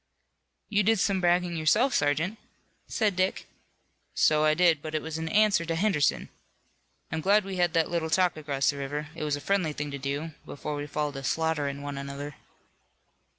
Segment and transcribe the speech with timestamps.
[0.67, 2.39] "You did some bragging yourself, sergeant,"
[2.87, 3.45] said Dick.
[4.15, 6.29] "So I did, but it was in answer to Henderson.
[7.11, 9.09] I'm glad we had that little talk across the river.
[9.13, 12.33] It was a friendly thing to do, before we fall to slaughterin' one another."